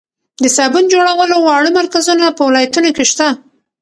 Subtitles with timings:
[0.43, 3.27] د صابون جوړولو واړه مرکزونه په ولایتونو کې شته.